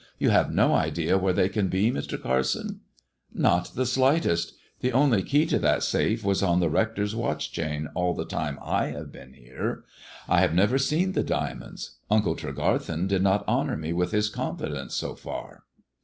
[0.17, 2.79] You have no idea where they can be, Mr; Carsoni"."
[3.35, 4.55] Not the slightest.
[4.79, 8.57] The only key to that safe was on the Hector's watch chain all the time
[8.63, 9.83] I have been here.
[10.27, 11.99] I have never seen the diamonds.
[12.09, 15.65] Uncle Tregarthen did not honour me with his confidence so far."